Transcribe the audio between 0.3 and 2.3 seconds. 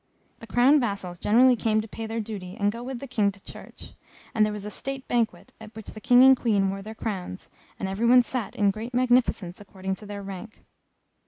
The crown vassals generally came to pay their